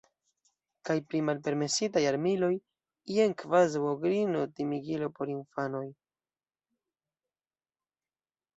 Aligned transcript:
Kaj 0.89 0.93
pri 1.09 1.19
malpermesitaj 1.25 2.01
armiloj– 2.11 2.49
jen 3.17 3.35
kvazaŭ 3.43 3.83
ogrino, 3.91 4.41
timigilo 4.61 5.11
por 5.19 5.35
infanoj. 5.37 5.85